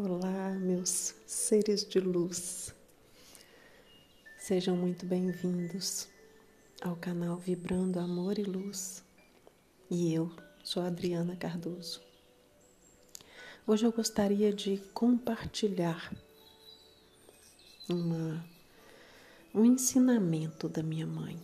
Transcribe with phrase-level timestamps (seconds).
[0.00, 2.72] Olá, meus seres de luz.
[4.38, 6.06] Sejam muito bem-vindos
[6.80, 9.02] ao canal Vibrando Amor e Luz.
[9.90, 10.30] E eu
[10.62, 12.00] sou Adriana Cardoso.
[13.66, 16.14] Hoje eu gostaria de compartilhar
[17.90, 18.48] uma,
[19.52, 21.36] um ensinamento da minha mãe.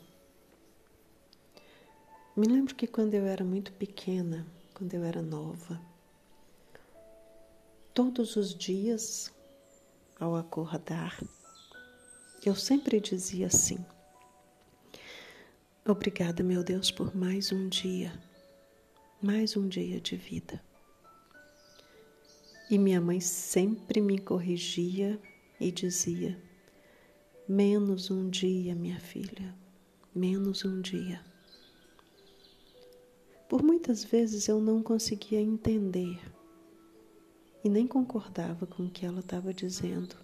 [2.36, 5.93] Me lembro que quando eu era muito pequena, quando eu era nova,
[7.94, 9.32] todos os dias,
[10.18, 11.22] ao acordar,
[12.44, 13.78] eu sempre dizia assim:
[15.86, 18.12] Obrigada, meu Deus, por mais um dia,
[19.22, 20.60] mais um dia de vida.
[22.68, 25.20] E minha mãe sempre me corrigia
[25.60, 26.36] e dizia:
[27.48, 29.54] Menos um dia, minha filha,
[30.12, 31.24] menos um dia.
[33.48, 36.18] Por muitas vezes eu não conseguia entender
[37.64, 40.14] e nem concordava com o que ela estava dizendo.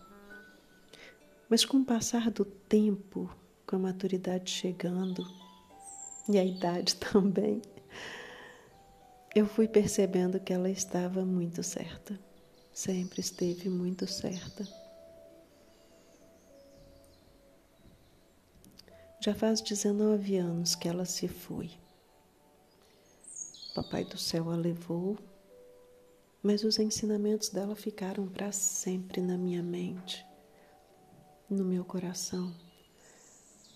[1.48, 3.34] Mas com o passar do tempo,
[3.66, 5.26] com a maturidade chegando
[6.28, 7.62] e a idade também,
[9.34, 12.20] eu fui percebendo que ela estava muito certa,
[12.72, 14.68] sempre esteve muito certa.
[19.22, 21.70] Já faz 19 anos que ela se foi.
[23.74, 25.18] Papai do céu a levou
[26.42, 30.24] mas os ensinamentos dela ficaram para sempre na minha mente,
[31.48, 32.54] no meu coração.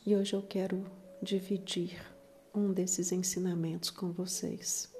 [0.06, 0.84] E hoje eu quero
[1.22, 2.00] dividir
[2.54, 4.92] um desses ensinamentos com vocês.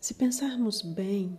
[0.00, 1.38] Se pensarmos bem,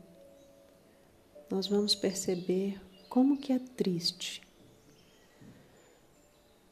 [1.50, 4.42] nós vamos perceber como que é triste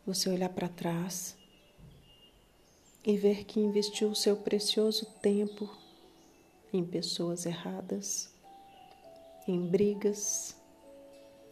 [0.06, 1.38] você olhar para trás
[3.06, 5.83] e ver que investiu o seu precioso tempo
[6.74, 8.34] em pessoas erradas,
[9.48, 10.60] em brigas,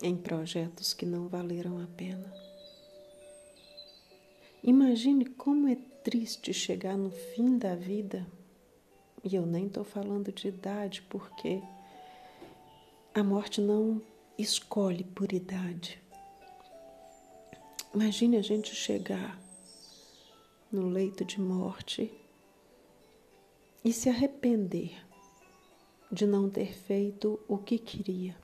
[0.02, 2.34] em projetos que não valeram a pena.
[4.64, 8.28] Imagine como é triste chegar no fim da vida,
[9.24, 11.62] e eu nem estou falando de idade, porque
[13.14, 14.02] a morte não
[14.38, 16.02] escolhe por idade.
[17.94, 19.40] Imagine a gente chegar
[20.72, 22.12] no leito de morte
[23.84, 25.11] e se arrepender
[26.12, 28.36] de não ter feito o que queria,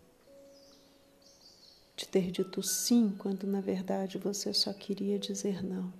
[1.95, 5.91] de ter dito sim quando na verdade você só queria dizer não.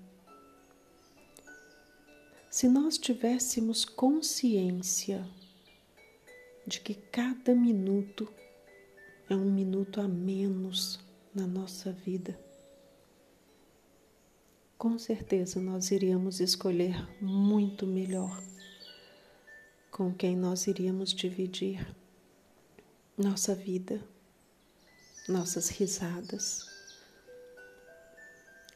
[2.50, 5.28] Se nós tivéssemos consciência
[6.66, 8.32] de que cada minuto
[9.30, 11.00] é um minuto a menos
[11.36, 12.40] na nossa vida,
[14.78, 18.42] com certeza nós iríamos escolher muito melhor
[19.98, 21.92] com quem nós iríamos dividir
[23.18, 24.00] nossa vida,
[25.28, 26.70] nossas risadas,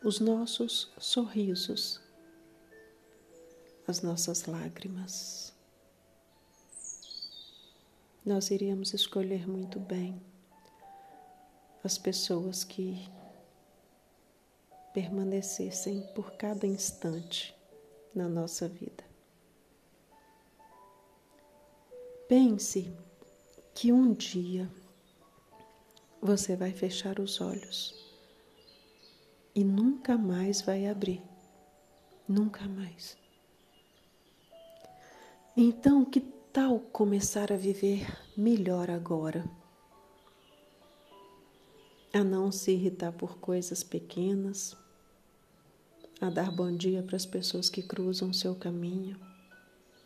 [0.04, 2.02] os nossos sorrisos,
[3.88, 5.54] as nossas lágrimas.
[8.26, 10.20] Nós iríamos escolher muito bem
[11.84, 13.08] as pessoas que
[14.92, 17.56] permanecessem por cada instante
[18.12, 19.11] na nossa vida.
[22.32, 22.90] Pense
[23.76, 24.72] que um dia
[26.22, 27.94] você vai fechar os olhos
[29.54, 31.22] e nunca mais vai abrir.
[32.26, 33.18] Nunca mais.
[35.58, 39.44] Então, que tal começar a viver melhor agora?
[42.14, 44.74] A não se irritar por coisas pequenas,
[46.22, 49.20] a dar bom dia para as pessoas que cruzam o seu caminho,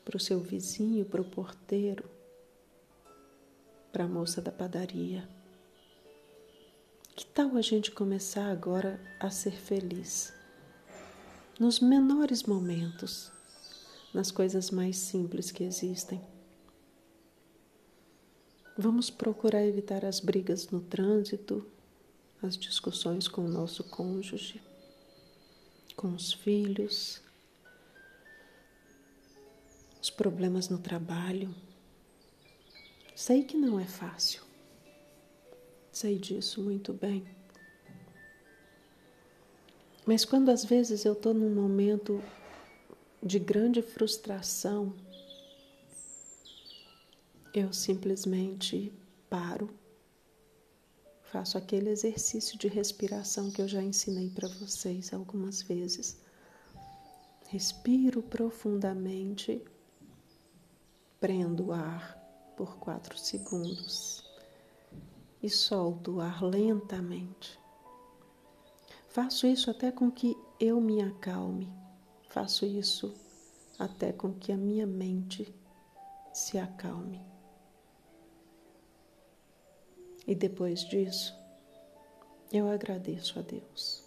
[0.03, 2.14] para o seu vizinho, para o porteiro,
[3.95, 5.25] para a moça da padaria.
[7.15, 10.33] Que tal a gente começar agora a ser feliz?
[11.57, 13.31] Nos menores momentos,
[14.13, 16.21] nas coisas mais simples que existem.
[18.77, 21.65] Vamos procurar evitar as brigas no trânsito,
[22.43, 24.61] as discussões com o nosso cônjuge,
[25.95, 27.21] com os filhos,
[30.01, 31.55] os problemas no trabalho
[33.15, 34.43] Sei que não é fácil.
[35.89, 37.25] Sei disso muito bem.
[40.05, 42.21] Mas quando às vezes eu estou num momento
[43.23, 44.93] de grande frustração,
[47.53, 48.91] eu simplesmente
[49.29, 49.73] paro,
[51.23, 56.19] faço aquele exercício de respiração que eu já ensinei para vocês algumas vezes.
[57.47, 59.63] Respiro profundamente,
[61.17, 62.24] prendo o ar
[62.55, 64.23] por quatro segundos
[65.41, 67.59] e solto o ar lentamente.
[69.09, 71.71] Faço isso até com que eu me acalme.
[72.29, 73.13] Faço isso
[73.79, 75.53] até com que a minha mente
[76.33, 77.21] se acalme.
[80.27, 81.33] E depois disso,
[82.51, 84.03] eu agradeço a Deus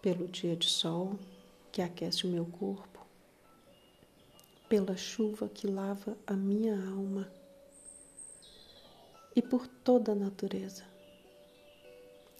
[0.00, 1.18] pelo dia de sol
[1.72, 2.93] que aquece o meu corpo,
[4.68, 7.30] pela chuva que lava a minha alma
[9.36, 10.84] e por toda a natureza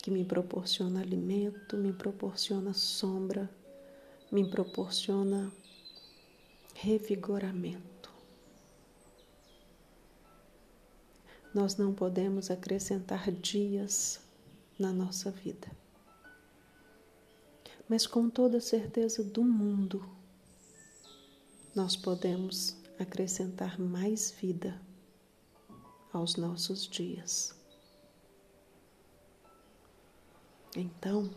[0.05, 3.49] que me proporciona alimento, me proporciona sombra,
[4.31, 5.51] me proporciona
[6.75, 8.13] revigoramento.
[11.55, 14.21] Nós não podemos acrescentar dias
[14.79, 15.71] na nossa vida,
[17.89, 20.05] mas com toda certeza do mundo,
[21.75, 24.81] nós podemos acrescentar mais vida
[26.13, 27.55] aos nossos dias.
[30.77, 31.31] Então,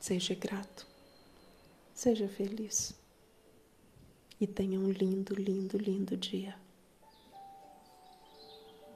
[0.00, 0.86] seja grato,
[1.94, 2.94] seja feliz
[4.40, 6.56] e tenha um lindo, lindo, lindo dia.